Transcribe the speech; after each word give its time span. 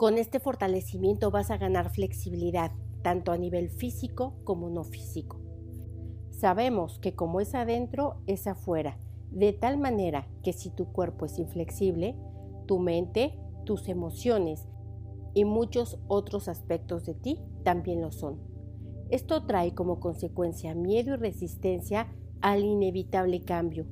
Con 0.00 0.16
este 0.16 0.40
fortalecimiento 0.40 1.30
vas 1.30 1.50
a 1.50 1.58
ganar 1.58 1.90
flexibilidad, 1.90 2.72
tanto 3.02 3.32
a 3.32 3.36
nivel 3.36 3.68
físico 3.68 4.32
como 4.44 4.70
no 4.70 4.82
físico. 4.82 5.42
Sabemos 6.30 6.98
que 7.00 7.14
como 7.14 7.38
es 7.38 7.54
adentro, 7.54 8.22
es 8.26 8.46
afuera, 8.46 8.98
de 9.30 9.52
tal 9.52 9.76
manera 9.76 10.26
que 10.42 10.54
si 10.54 10.70
tu 10.70 10.90
cuerpo 10.90 11.26
es 11.26 11.38
inflexible, 11.38 12.16
tu 12.66 12.78
mente, 12.78 13.38
tus 13.66 13.90
emociones 13.90 14.66
y 15.34 15.44
muchos 15.44 15.98
otros 16.08 16.48
aspectos 16.48 17.04
de 17.04 17.12
ti 17.12 17.38
también 17.62 18.00
lo 18.00 18.10
son. 18.10 18.40
Esto 19.10 19.44
trae 19.44 19.74
como 19.74 20.00
consecuencia 20.00 20.74
miedo 20.74 21.12
y 21.12 21.18
resistencia 21.18 22.08
al 22.40 22.64
inevitable 22.64 23.42
cambio, 23.42 23.84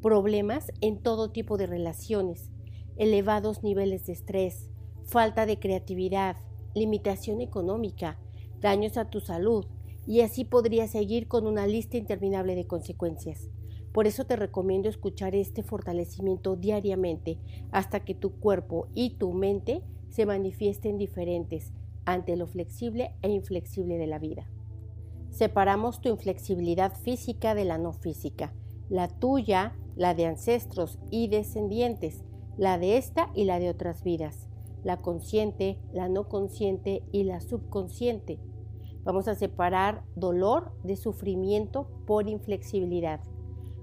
problemas 0.00 0.70
en 0.80 1.02
todo 1.02 1.32
tipo 1.32 1.56
de 1.56 1.66
relaciones, 1.66 2.52
elevados 2.96 3.64
niveles 3.64 4.06
de 4.06 4.12
estrés, 4.12 4.70
falta 5.06 5.46
de 5.46 5.58
creatividad, 5.58 6.36
limitación 6.74 7.40
económica, 7.40 8.18
daños 8.60 8.96
a 8.96 9.08
tu 9.08 9.20
salud, 9.20 9.66
y 10.06 10.20
así 10.20 10.44
podría 10.44 10.86
seguir 10.86 11.26
con 11.26 11.46
una 11.46 11.66
lista 11.66 11.96
interminable 11.96 12.54
de 12.54 12.66
consecuencias. 12.66 13.48
Por 13.92 14.06
eso 14.06 14.24
te 14.24 14.36
recomiendo 14.36 14.88
escuchar 14.88 15.34
este 15.34 15.62
fortalecimiento 15.62 16.54
diariamente 16.54 17.38
hasta 17.72 18.04
que 18.04 18.14
tu 18.14 18.38
cuerpo 18.38 18.88
y 18.94 19.16
tu 19.16 19.32
mente 19.32 19.82
se 20.10 20.26
manifiesten 20.26 20.98
diferentes 20.98 21.72
ante 22.04 22.36
lo 22.36 22.46
flexible 22.46 23.14
e 23.22 23.30
inflexible 23.30 23.98
de 23.98 24.06
la 24.06 24.18
vida. 24.18 24.48
Separamos 25.30 26.00
tu 26.00 26.08
inflexibilidad 26.08 26.94
física 26.94 27.54
de 27.54 27.64
la 27.64 27.78
no 27.78 27.92
física, 27.92 28.54
la 28.88 29.08
tuya, 29.08 29.76
la 29.96 30.14
de 30.14 30.26
ancestros 30.26 30.98
y 31.10 31.28
descendientes, 31.28 32.22
la 32.56 32.78
de 32.78 32.96
esta 32.96 33.30
y 33.34 33.44
la 33.44 33.58
de 33.58 33.70
otras 33.70 34.02
vidas, 34.02 34.48
la 34.86 34.98
consciente, 34.98 35.80
la 35.92 36.08
no 36.08 36.28
consciente 36.28 37.02
y 37.10 37.24
la 37.24 37.40
subconsciente. 37.40 38.38
Vamos 39.02 39.26
a 39.26 39.34
separar 39.34 40.04
dolor 40.14 40.70
de 40.84 40.94
sufrimiento 40.94 41.88
por 42.06 42.28
inflexibilidad. 42.28 43.18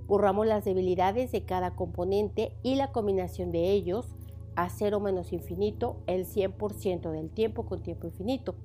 Borramos 0.08 0.48
las 0.48 0.64
debilidades 0.64 1.34
de 1.34 1.44
cada 1.44 1.76
componente 1.76 2.56
y 2.64 2.76
la 2.76 2.94
combinación 2.94 3.52
de 3.52 3.72
ellos 3.72 4.16
a 4.56 4.70
cero 4.70 5.02
menos 5.02 5.34
infinito 5.34 5.98
el 6.08 6.26
100% 6.26 7.12
del 7.12 7.32
tiempo 7.32 7.66
con 7.66 7.84
tiempo 7.84 8.08
infinito. 8.08 8.56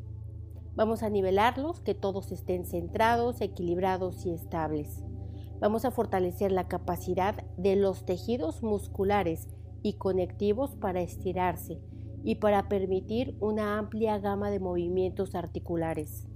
Vamos 0.76 1.02
a 1.02 1.10
nivelarlos, 1.10 1.80
que 1.80 1.96
todos 1.96 2.30
estén 2.30 2.66
centrados, 2.66 3.41
equilibrados 3.41 4.24
y 4.26 4.30
estables. 4.30 5.02
Vamos 5.58 5.84
a 5.84 5.91
fortalecer 5.91 6.52
la 6.52 6.68
capacidad 6.68 7.42
de 7.56 7.74
los 7.74 8.04
tejidos 8.04 8.62
musculares 8.62 9.48
y 9.82 9.94
conectivos 9.94 10.76
para 10.76 11.00
estirarse 11.00 11.80
y 12.24 12.36
para 12.36 12.69
permitir 12.69 13.36
una 13.41 13.78
amplia 13.78 14.19
gama 14.19 14.50
de 14.50 14.61
movimientos 14.61 15.34
articulares. 15.34 16.27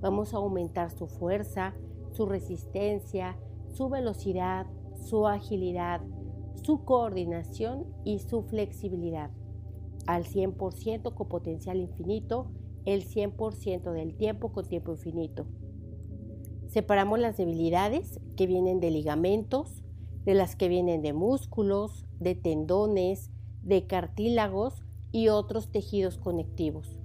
Vamos 0.00 0.34
a 0.34 0.38
aumentar 0.38 0.90
su 0.90 1.06
fuerza, 1.06 1.74
su 2.12 2.26
resistencia, 2.26 3.36
su 3.72 3.88
velocidad, 3.88 4.66
su 5.00 5.26
agilidad, 5.26 6.00
su 6.62 6.84
coordinación 6.84 7.86
y 8.04 8.18
su 8.18 8.42
flexibilidad. 8.42 9.30
Al 10.06 10.24
100% 10.24 11.14
con 11.14 11.28
potencial 11.28 11.78
infinito, 11.78 12.50
el 12.84 13.04
100% 13.04 13.92
del 13.92 14.14
tiempo 14.16 14.52
con 14.52 14.66
tiempo 14.66 14.92
infinito. 14.92 15.46
Separamos 16.68 17.18
las 17.18 17.36
debilidades 17.36 18.20
que 18.36 18.46
vienen 18.46 18.80
de 18.80 18.90
ligamentos, 18.90 19.82
de 20.24 20.34
las 20.34 20.56
que 20.56 20.68
vienen 20.68 21.02
de 21.02 21.12
músculos, 21.12 22.06
de 22.20 22.34
tendones, 22.34 23.30
de 23.62 23.86
cartílagos 23.86 24.82
y 25.12 25.28
otros 25.28 25.70
tejidos 25.70 26.18
conectivos. 26.18 26.98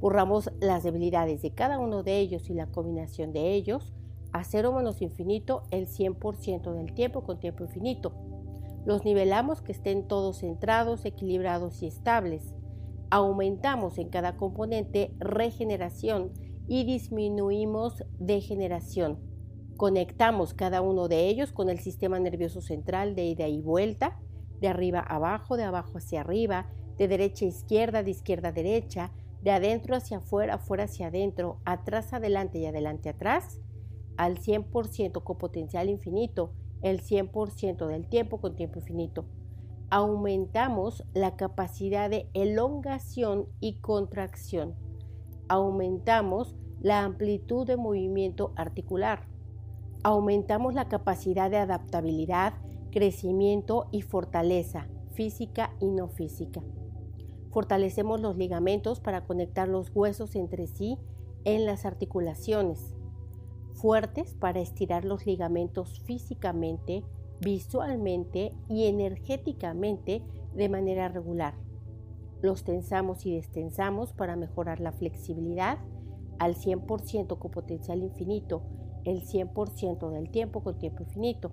Borramos 0.00 0.50
las 0.60 0.84
debilidades 0.84 1.42
de 1.42 1.52
cada 1.52 1.78
uno 1.78 2.02
de 2.02 2.18
ellos 2.18 2.50
y 2.50 2.54
la 2.54 2.66
combinación 2.66 3.32
de 3.32 3.54
ellos 3.54 3.92
a 4.32 4.44
cero 4.44 4.72
menos 4.72 5.02
infinito 5.02 5.62
el 5.70 5.86
100% 5.88 6.72
del 6.72 6.94
tiempo 6.94 7.24
con 7.24 7.40
tiempo 7.40 7.64
infinito. 7.64 8.12
Los 8.84 9.04
nivelamos 9.04 9.60
que 9.60 9.72
estén 9.72 10.06
todos 10.06 10.38
centrados, 10.38 11.04
equilibrados 11.04 11.82
y 11.82 11.86
estables. 11.86 12.54
Aumentamos 13.10 13.98
en 13.98 14.08
cada 14.08 14.36
componente 14.36 15.14
regeneración 15.18 16.32
y 16.68 16.84
disminuimos 16.84 18.04
degeneración. 18.18 19.18
Conectamos 19.76 20.54
cada 20.54 20.82
uno 20.82 21.08
de 21.08 21.28
ellos 21.28 21.52
con 21.52 21.70
el 21.70 21.78
sistema 21.78 22.18
nervioso 22.18 22.60
central 22.60 23.14
de 23.14 23.24
ida 23.24 23.48
y 23.48 23.60
vuelta, 23.60 24.20
de 24.60 24.68
arriba 24.68 25.00
abajo, 25.00 25.56
de 25.56 25.64
abajo 25.64 25.98
hacia 25.98 26.20
arriba, 26.20 26.66
de 26.98 27.08
derecha 27.08 27.44
a 27.44 27.48
izquierda, 27.48 28.02
de 28.02 28.10
izquierda 28.10 28.48
a 28.48 28.52
derecha, 28.52 29.12
de 29.42 29.52
adentro 29.52 29.94
hacia 29.94 30.18
afuera, 30.18 30.54
afuera 30.54 30.84
hacia 30.84 31.06
adentro, 31.06 31.60
atrás 31.64 32.12
adelante 32.12 32.58
y 32.58 32.66
adelante 32.66 33.08
atrás, 33.08 33.60
al 34.16 34.38
100% 34.38 35.22
con 35.22 35.38
potencial 35.38 35.88
infinito, 35.88 36.52
el 36.82 37.00
100% 37.00 37.86
del 37.86 38.06
tiempo 38.08 38.40
con 38.40 38.56
tiempo 38.56 38.80
infinito. 38.80 39.24
Aumentamos 39.90 41.04
la 41.14 41.36
capacidad 41.36 42.10
de 42.10 42.28
elongación 42.34 43.46
y 43.60 43.74
contracción. 43.80 44.74
Aumentamos 45.48 46.56
la 46.80 47.04
amplitud 47.04 47.66
de 47.66 47.76
movimiento 47.76 48.52
articular. 48.56 49.26
Aumentamos 50.02 50.74
la 50.74 50.88
capacidad 50.88 51.50
de 51.50 51.56
adaptabilidad, 51.56 52.54
crecimiento 52.90 53.88
y 53.90 54.02
fortaleza 54.02 54.88
física 55.18 55.74
y 55.80 55.86
no 55.86 56.08
física. 56.08 56.62
Fortalecemos 57.58 58.20
los 58.20 58.36
ligamentos 58.36 59.00
para 59.00 59.24
conectar 59.24 59.66
los 59.66 59.90
huesos 59.92 60.36
entre 60.36 60.68
sí 60.68 60.96
en 61.44 61.66
las 61.66 61.86
articulaciones 61.86 62.94
fuertes 63.72 64.36
para 64.36 64.60
estirar 64.60 65.04
los 65.04 65.26
ligamentos 65.26 65.98
físicamente, 66.04 67.02
visualmente 67.40 68.52
y 68.68 68.84
energéticamente 68.86 70.22
de 70.54 70.68
manera 70.68 71.08
regular. 71.08 71.54
Los 72.42 72.62
tensamos 72.62 73.26
y 73.26 73.34
destensamos 73.34 74.12
para 74.12 74.36
mejorar 74.36 74.78
la 74.78 74.92
flexibilidad 74.92 75.78
al 76.38 76.54
100% 76.54 77.38
con 77.40 77.50
potencial 77.50 78.04
infinito, 78.04 78.62
el 79.02 79.22
100% 79.22 80.10
del 80.10 80.30
tiempo 80.30 80.62
con 80.62 80.78
tiempo 80.78 81.02
infinito. 81.02 81.50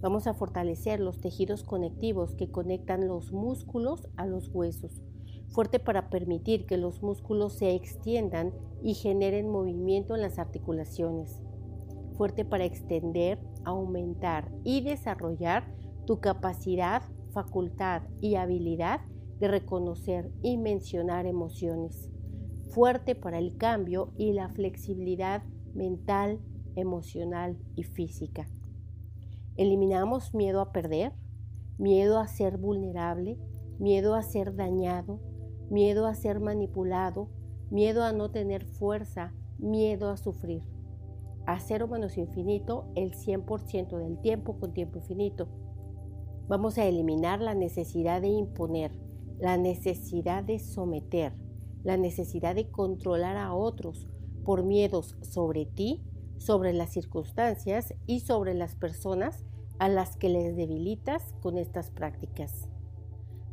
Vamos 0.00 0.26
a 0.26 0.34
fortalecer 0.34 0.98
los 0.98 1.20
tejidos 1.20 1.62
conectivos 1.62 2.34
que 2.34 2.50
conectan 2.50 3.06
los 3.06 3.30
músculos 3.30 4.08
a 4.16 4.26
los 4.26 4.48
huesos, 4.48 5.00
fuerte 5.52 5.78
para 5.78 6.08
permitir 6.08 6.66
que 6.66 6.78
los 6.78 7.02
músculos 7.02 7.52
se 7.52 7.74
extiendan 7.74 8.52
y 8.82 8.94
generen 8.94 9.50
movimiento 9.50 10.14
en 10.14 10.22
las 10.22 10.38
articulaciones, 10.38 11.40
fuerte 12.16 12.44
para 12.44 12.64
extender, 12.64 13.38
aumentar 13.64 14.50
y 14.64 14.80
desarrollar 14.80 15.72
tu 16.06 16.20
capacidad, 16.20 17.02
facultad 17.32 18.02
y 18.20 18.36
habilidad 18.36 19.00
de 19.38 19.48
reconocer 19.48 20.32
y 20.42 20.56
mencionar 20.56 21.26
emociones, 21.26 22.08
fuerte 22.70 23.14
para 23.14 23.38
el 23.38 23.56
cambio 23.56 24.12
y 24.16 24.32
la 24.32 24.48
flexibilidad 24.48 25.42
mental, 25.74 26.40
emocional 26.76 27.58
y 27.76 27.82
física. 27.82 28.46
Eliminamos 29.56 30.34
miedo 30.34 30.60
a 30.62 30.72
perder, 30.72 31.12
miedo 31.76 32.18
a 32.18 32.26
ser 32.26 32.56
vulnerable, 32.56 33.38
miedo 33.78 34.14
a 34.14 34.22
ser 34.22 34.54
dañado, 34.54 35.20
miedo 35.72 36.06
a 36.06 36.14
ser 36.14 36.38
manipulado, 36.38 37.30
miedo 37.70 38.04
a 38.04 38.12
no 38.12 38.30
tener 38.30 38.66
fuerza, 38.66 39.32
miedo 39.58 40.10
a 40.10 40.18
sufrir. 40.18 40.62
A 41.46 41.58
cero 41.60 41.88
menos 41.88 42.18
infinito 42.18 42.92
el 42.94 43.12
100% 43.12 43.96
del 43.96 44.20
tiempo 44.20 44.60
con 44.60 44.74
tiempo 44.74 44.98
infinito. 44.98 45.48
Vamos 46.46 46.76
a 46.76 46.84
eliminar 46.84 47.40
la 47.40 47.54
necesidad 47.54 48.20
de 48.20 48.28
imponer, 48.28 48.92
la 49.38 49.56
necesidad 49.56 50.44
de 50.44 50.58
someter, 50.58 51.32
la 51.82 51.96
necesidad 51.96 52.54
de 52.54 52.70
controlar 52.70 53.38
a 53.38 53.54
otros 53.54 54.06
por 54.44 54.64
miedos 54.64 55.16
sobre 55.22 55.64
ti, 55.64 56.04
sobre 56.36 56.74
las 56.74 56.90
circunstancias 56.90 57.94
y 58.06 58.20
sobre 58.20 58.52
las 58.52 58.76
personas 58.76 59.46
a 59.78 59.88
las 59.88 60.18
que 60.18 60.28
les 60.28 60.54
debilitas 60.54 61.32
con 61.40 61.56
estas 61.56 61.90
prácticas 61.90 62.68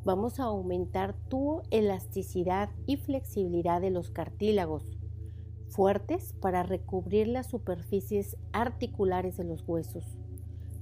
vamos 0.06 0.40
a 0.40 0.46
aumentar 0.46 1.14
tu 1.30 1.62
elasticidad 1.72 2.70
y 2.86 2.98
flexibilidad 2.98 3.82
de 3.82 3.90
los 3.90 4.12
cartílagos, 4.12 4.98
fuertes 5.68 6.34
para 6.42 6.64
recubrir 6.64 7.28
las 7.28 7.48
superficies 7.48 8.38
articulares 8.54 9.38
de 9.38 9.44
los 9.44 9.64
huesos, 9.68 10.18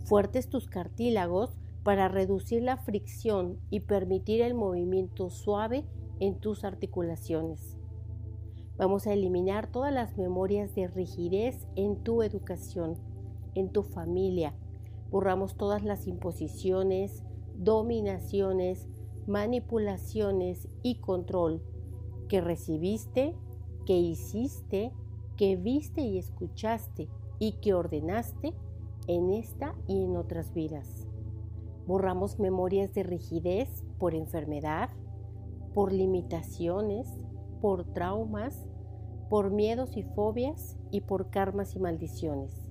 fuertes 0.06 0.50
tus 0.50 0.68
cartílagos 0.68 1.58
para 1.84 2.08
reducir 2.08 2.64
la 2.64 2.78
fricción 2.78 3.60
y 3.70 3.82
permitir 3.82 4.42
el 4.42 4.54
movimiento 4.54 5.30
suave 5.30 5.86
en 6.20 6.40
tus 6.40 6.64
articulaciones. 6.64 7.78
Vamos 8.78 9.08
a 9.08 9.14
eliminar 9.14 9.72
todas 9.72 9.92
las 9.92 10.18
memorias 10.18 10.76
de 10.76 10.88
rigidez 10.88 11.68
en 11.76 12.04
tu 12.04 12.22
educación, 12.22 12.98
en 13.56 13.70
tu 13.70 13.82
familia. 13.82 14.54
Borramos 15.10 15.56
todas 15.56 15.84
las 15.84 16.06
imposiciones, 16.06 17.24
dominaciones, 17.56 18.88
manipulaciones 19.28 20.68
y 20.84 20.96
control 20.96 21.62
que 22.28 22.42
recibiste, 22.42 23.36
que 23.86 23.98
hiciste, 23.98 24.92
que 25.36 25.56
viste 25.56 26.02
y 26.02 26.18
escuchaste 26.18 27.08
y 27.40 27.54
que 27.54 27.74
ordenaste 27.74 28.54
en 29.08 29.32
esta 29.32 29.76
y 29.88 30.04
en 30.04 30.18
otras 30.18 30.54
vidas. 30.54 31.08
Borramos 31.86 32.40
memorias 32.40 32.94
de 32.94 33.04
rigidez 33.04 33.86
por 33.98 34.14
enfermedad, 34.14 34.90
por 35.74 35.94
limitaciones, 35.94 37.08
por 37.62 37.86
traumas, 37.94 38.66
por 39.30 39.52
miedos 39.52 39.96
y 39.96 40.04
fobias 40.04 40.78
y 40.92 41.02
por 41.02 41.30
karmas 41.30 41.76
y 41.76 41.80
maldiciones. 41.80 42.68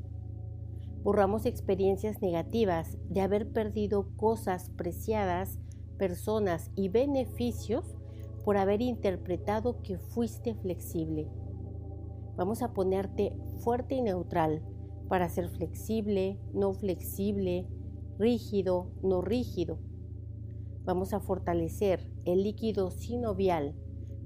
Borramos 1.03 1.47
experiencias 1.47 2.21
negativas 2.21 2.99
de 3.09 3.21
haber 3.21 3.53
perdido 3.53 4.09
cosas 4.17 4.71
preciadas, 4.71 5.59
personas 5.97 6.71
y 6.75 6.89
beneficios 6.89 7.97
por 8.45 8.57
haber 8.57 8.81
interpretado 8.81 9.83
que 9.83 9.99
fuiste 9.99 10.55
flexible. 10.55 11.29
Vamos 12.37 12.63
a 12.63 12.73
ponerte 12.73 13.37
fuerte 13.65 13.97
y 13.97 14.03
neutral 14.03 14.63
para 15.09 15.29
ser 15.29 15.49
flexible, 15.49 16.39
no 16.53 16.73
flexible, 16.73 17.67
rígido, 18.19 18.91
no 19.03 19.21
rígido. 19.21 19.79
Vamos 20.85 21.13
a 21.13 21.21
fortalecer 21.21 22.13
el 22.25 22.43
líquido 22.43 22.91
sinovial. 22.91 23.75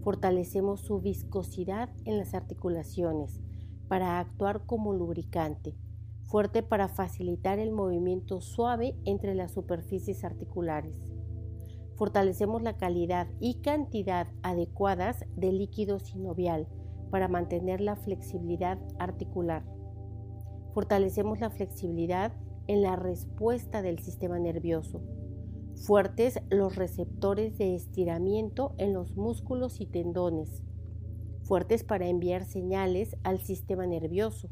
Fortalecemos 0.03 0.81
su 0.81 1.01
viscosidad 1.01 1.91
en 2.05 2.19
las 2.19 2.35
articulaciones 2.35 3.41
para 3.89 4.19
actuar 4.19 4.67
como 4.67 4.93
lubricante, 4.93 5.75
fuerte 6.25 6.63
para 6.63 6.89
facilitar 6.89 7.59
el 7.59 7.73
movimiento 7.73 8.41
suave 8.41 8.97
entre 9.05 9.35
las 9.35 9.53
superficies 9.53 10.25
articulares. 10.25 11.20
Fortalecemos 12.01 12.63
la 12.63 12.79
calidad 12.79 13.27
y 13.41 13.57
cantidad 13.57 14.27
adecuadas 14.43 15.27
del 15.37 15.59
líquido 15.59 15.99
sinovial 15.99 16.67
para 17.11 17.29
mantener 17.29 17.83
la 17.83 17.95
flexibilidad 17.95 18.79
articular. 18.99 19.67
Fortalecemos 20.73 21.41
la 21.41 21.51
flexibilidad 21.51 22.33
en 22.69 22.81
la 22.81 22.97
respuesta 22.97 23.83
del 23.83 23.99
sistema 23.99 24.39
nervioso. 24.39 25.03
Fuertes 25.75 26.41
los 26.49 26.75
receptores 26.75 27.59
de 27.59 27.75
estiramiento 27.75 28.73
en 28.79 28.95
los 28.95 29.15
músculos 29.15 29.79
y 29.79 29.85
tendones. 29.85 30.63
Fuertes 31.43 31.85
para 31.85 32.09
enviar 32.09 32.47
señales 32.47 33.19
al 33.25 33.43
sistema 33.43 33.87
nervioso. 33.87 34.49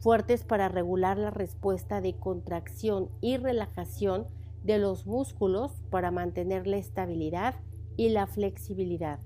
Fuertes 0.00 0.42
para 0.42 0.68
regular 0.68 1.16
la 1.16 1.30
respuesta 1.30 2.00
de 2.00 2.16
contracción 2.16 3.08
y 3.20 3.36
relajación 3.36 4.26
de 4.64 4.78
los 4.78 5.06
músculos 5.06 5.82
para 5.90 6.10
mantener 6.10 6.66
la 6.66 6.76
estabilidad 6.76 7.54
y 7.96 8.10
la 8.10 8.26
flexibilidad. 8.26 9.20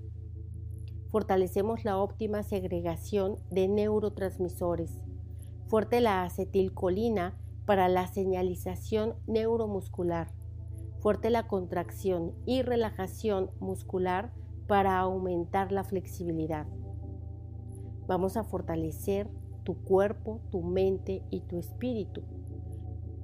Fortalecemos 1.11 1.85
la 1.85 1.97
óptima 1.97 2.43
segregación 2.43 3.37
de 3.49 3.67
neurotransmisores. 3.67 4.99
Fuerte 5.67 6.01
la 6.01 6.23
acetilcolina 6.23 7.37
para 7.65 7.87
la 7.89 8.07
señalización 8.07 9.15
neuromuscular. 9.25 10.33
Fuerte 10.99 11.29
la 11.29 11.47
contracción 11.47 12.33
y 12.45 12.61
relajación 12.61 13.51
muscular 13.59 14.33
para 14.67 14.97
aumentar 14.99 15.71
la 15.71 15.83
flexibilidad. 15.83 16.67
Vamos 18.07 18.37
a 18.37 18.43
fortalecer 18.43 19.29
tu 19.63 19.75
cuerpo, 19.83 20.41
tu 20.49 20.61
mente 20.61 21.23
y 21.29 21.41
tu 21.41 21.57
espíritu. 21.57 22.23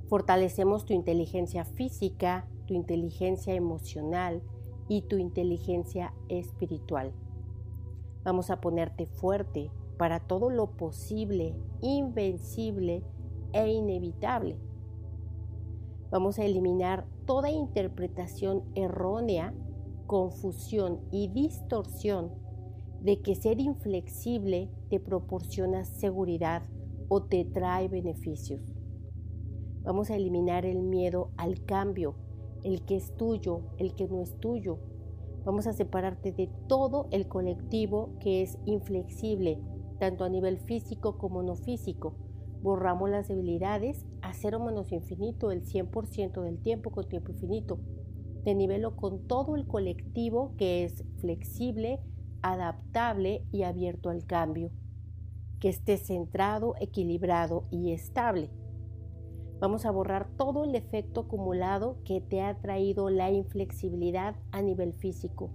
Fortalecemos 0.07 0.85
tu 0.85 0.93
inteligencia 0.93 1.65
física, 1.65 2.47
tu 2.67 2.73
inteligencia 2.73 3.53
emocional 3.53 4.41
y 4.87 5.03
tu 5.03 5.17
inteligencia 5.17 6.13
espiritual. 6.29 7.13
Vamos 8.23 8.49
a 8.49 8.61
ponerte 8.61 9.05
fuerte 9.05 9.71
para 9.97 10.19
todo 10.19 10.49
lo 10.49 10.71
posible, 10.77 11.55
invencible 11.81 13.03
e 13.53 13.71
inevitable. 13.71 14.57
Vamos 16.11 16.39
a 16.39 16.45
eliminar 16.45 17.05
toda 17.25 17.49
interpretación 17.49 18.63
errónea, 18.75 19.53
confusión 20.05 20.99
y 21.11 21.27
distorsión 21.29 22.31
de 23.01 23.21
que 23.21 23.35
ser 23.35 23.59
inflexible 23.59 24.69
te 24.89 24.99
proporciona 24.99 25.85
seguridad 25.85 26.63
o 27.09 27.23
te 27.23 27.43
trae 27.45 27.87
beneficios. 27.87 28.72
Vamos 29.83 30.09
a 30.09 30.15
eliminar 30.15 30.65
el 30.65 30.81
miedo 30.81 31.31
al 31.37 31.63
cambio, 31.65 32.15
el 32.63 32.83
que 32.85 32.95
es 32.95 33.15
tuyo, 33.15 33.61
el 33.77 33.95
que 33.95 34.07
no 34.07 34.21
es 34.21 34.39
tuyo. 34.39 34.79
Vamos 35.45 35.67
a 35.67 35.73
separarte 35.73 36.31
de 36.31 36.49
todo 36.67 37.07
el 37.11 37.27
colectivo 37.27 38.11
que 38.19 38.41
es 38.41 38.57
inflexible, 38.65 39.59
tanto 39.99 40.23
a 40.23 40.29
nivel 40.29 40.57
físico 40.57 41.17
como 41.17 41.43
no 41.43 41.55
físico 41.55 42.15
borramos 42.63 43.09
las 43.09 43.27
debilidades 43.27 44.05
a 44.21 44.33
cero 44.33 44.59
menos 44.59 44.91
infinito 44.93 45.51
el 45.51 45.63
100% 45.63 46.41
del 46.41 46.59
tiempo 46.59 46.89
con 46.91 47.07
tiempo 47.07 47.31
infinito. 47.31 47.77
De 48.45 48.55
nivelo 48.55 48.95
con 48.95 49.27
todo 49.27 49.55
el 49.55 49.67
colectivo 49.67 50.55
que 50.57 50.85
es 50.85 51.03
flexible, 51.19 51.99
adaptable 52.41 53.45
y 53.51 53.63
abierto 53.63 54.09
al 54.09 54.25
cambio. 54.25 54.71
Que 55.59 55.69
esté 55.69 55.97
centrado, 55.97 56.75
equilibrado 56.79 57.65
y 57.69 57.91
estable. 57.91 58.49
Vamos 59.63 59.85
a 59.85 59.91
borrar 59.91 60.27
todo 60.35 60.65
el 60.65 60.75
efecto 60.75 61.21
acumulado 61.21 61.95
que 62.03 62.19
te 62.19 62.41
ha 62.41 62.53
traído 62.59 63.09
la 63.09 63.31
inflexibilidad 63.31 64.35
a 64.51 64.61
nivel 64.61 64.91
físico. 64.91 65.51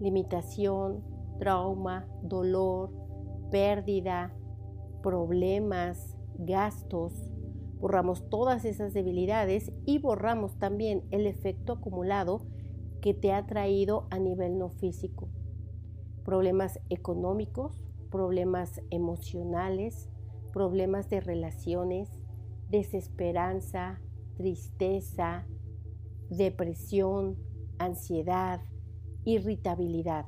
Limitación, 0.00 1.04
trauma, 1.38 2.08
dolor, 2.22 2.90
pérdida, 3.50 4.32
problemas, 5.02 6.16
gastos, 6.38 7.12
borramos 7.80 8.30
todas 8.30 8.64
esas 8.64 8.94
debilidades 8.94 9.74
y 9.84 9.98
borramos 9.98 10.58
también 10.58 11.04
el 11.10 11.26
efecto 11.26 11.74
acumulado 11.74 12.46
que 13.02 13.12
te 13.12 13.34
ha 13.34 13.44
traído 13.44 14.06
a 14.08 14.18
nivel 14.18 14.56
no 14.56 14.70
físico. 14.70 15.28
Problemas 16.24 16.80
económicos, 16.88 17.84
problemas 18.10 18.80
emocionales, 18.88 20.08
problemas 20.50 21.10
de 21.10 21.20
relaciones, 21.20 22.23
desesperanza, 22.68 24.00
tristeza, 24.36 25.46
depresión, 26.28 27.36
ansiedad, 27.78 28.60
irritabilidad. 29.24 30.26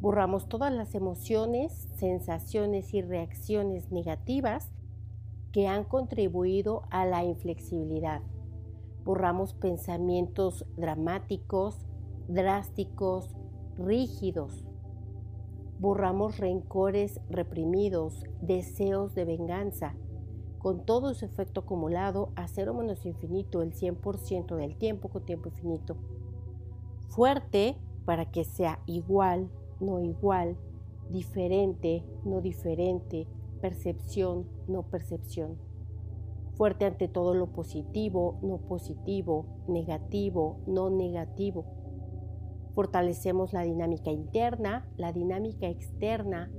Borramos 0.00 0.48
todas 0.48 0.72
las 0.72 0.94
emociones, 0.94 1.88
sensaciones 1.96 2.94
y 2.94 3.02
reacciones 3.02 3.90
negativas 3.90 4.70
que 5.52 5.66
han 5.66 5.84
contribuido 5.84 6.82
a 6.90 7.04
la 7.04 7.24
inflexibilidad. 7.24 8.22
Borramos 9.04 9.54
pensamientos 9.54 10.66
dramáticos, 10.76 11.86
drásticos, 12.28 13.34
rígidos. 13.76 14.64
Borramos 15.80 16.38
rencores 16.38 17.20
reprimidos, 17.30 18.24
deseos 18.40 19.14
de 19.14 19.24
venganza, 19.24 19.94
con 20.58 20.84
todo 20.84 21.14
su 21.14 21.24
efecto 21.24 21.60
acumulado 21.60 22.30
a 22.34 22.48
cero 22.48 22.74
menos 22.74 23.06
infinito 23.06 23.62
el 23.62 23.72
100% 23.72 24.56
del 24.56 24.76
tiempo 24.76 25.08
con 25.08 25.24
tiempo 25.24 25.48
infinito. 25.48 25.96
Fuerte 27.08 27.76
para 28.04 28.30
que 28.30 28.44
sea 28.44 28.80
igual, 28.86 29.50
no 29.80 30.00
igual, 30.00 30.56
diferente, 31.10 32.04
no 32.24 32.40
diferente, 32.40 33.26
percepción, 33.60 34.46
no 34.66 34.82
percepción. 34.82 35.58
Fuerte 36.54 36.86
ante 36.86 37.06
todo 37.06 37.34
lo 37.34 37.52
positivo, 37.52 38.38
no 38.42 38.58
positivo, 38.58 39.46
negativo, 39.68 40.58
no 40.66 40.90
negativo. 40.90 41.64
Fortalecemos 42.74 43.52
la 43.52 43.62
dinámica 43.62 44.10
interna, 44.10 44.88
la 44.96 45.12
dinámica 45.12 45.68
externa, 45.68 46.50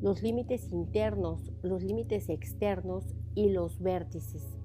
los 0.00 0.22
límites 0.22 0.70
internos, 0.72 1.52
los 1.62 1.82
límites 1.82 2.28
externos 2.28 3.14
y 3.34 3.50
los 3.50 3.80
vértices 3.80 4.56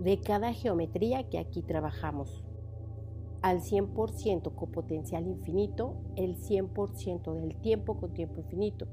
de 0.00 0.20
cada 0.20 0.52
geometría 0.52 1.28
que 1.28 1.38
aquí 1.38 1.62
trabajamos. 1.62 2.44
Al 3.42 3.60
100% 3.60 4.54
con 4.54 4.70
potencial 4.72 5.26
infinito, 5.26 5.96
el 6.16 6.36
100% 6.36 7.34
del 7.34 7.60
tiempo 7.60 7.98
con 7.98 8.12
tiempo 8.12 8.40
infinito 8.40 8.86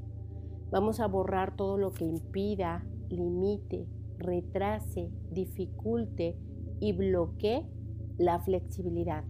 Vamos 0.71 0.99
a 0.99 1.07
borrar 1.07 1.55
todo 1.55 1.77
lo 1.77 1.93
que 1.93 2.05
impida, 2.05 2.85
limite, 3.09 3.87
retrase, 4.17 5.11
dificulte 5.31 6.37
y 6.79 6.91
bloquee 6.93 7.65
la 8.17 8.39
flexibilidad. 8.39 9.23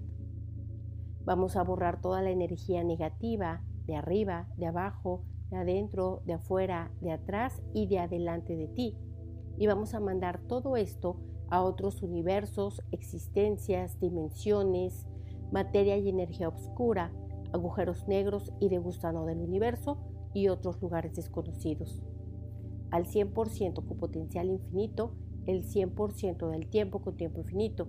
Vamos 1.25 1.56
a 1.56 1.63
borrar 1.63 2.01
toda 2.01 2.22
la 2.22 2.32
energía 2.32 2.84
negativa 2.84 3.63
de 3.86 3.96
arriba, 3.96 4.48
de 4.58 4.68
abajo, 4.68 5.24
de 5.50 5.58
adentro, 5.58 6.24
de 6.25 6.34
afuera, 6.34 6.92
de 7.01 7.12
atrás 7.12 7.62
y 7.74 7.88
de 7.88 8.00
adelante 8.00 8.56
de 8.56 8.68
ti. 8.68 8.98
Y 9.57 9.67
vamos 9.67 9.93
a 9.93 10.00
mandar 10.00 10.39
todo 10.39 10.77
esto 10.77 11.17
a 11.50 11.62
otros 11.62 12.01
universos, 12.01 12.81
existencias, 12.91 14.00
dimensiones, 14.00 15.05
materia 15.51 15.97
y 15.97 16.09
energía 16.09 16.50
oscura 16.50 17.12
agujeros 17.55 18.07
negros 18.07 18.53
y 18.59 18.69
de 18.69 18.77
gusano 18.77 19.25
del 19.25 19.39
universo 19.39 19.97
y 20.33 20.50
otros 20.50 20.81
lugares 20.81 21.15
desconocidos. 21.15 22.03
Al 22.91 23.05
100% 23.05 23.85
con 23.85 23.97
potencial 23.97 24.50
infinito, 24.50 25.15
el 25.47 25.63
100% 25.63 26.50
del 26.50 26.67
tiempo 26.67 27.01
con 27.01 27.17
tiempo 27.17 27.39
infinito. 27.39 27.88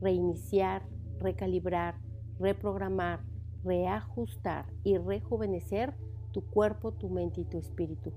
Reiniciar, 0.00 0.86
recalibrar, 1.18 1.96
reprogramar, 2.38 3.20
reajustar 3.64 4.66
y 4.82 4.98
rejuvenecer 4.98 5.94
tu 6.32 6.42
cuerpo, 6.42 6.92
tu 6.92 7.08
mente 7.08 7.42
y 7.42 7.44
tu 7.44 7.58
espíritu. 7.58 8.12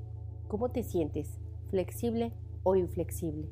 ¿Cómo 0.47 0.69
te 0.69 0.83
sientes? 0.83 1.39
¿Flexible 1.69 2.31
o 2.65 2.75
inflexible? 2.75 3.47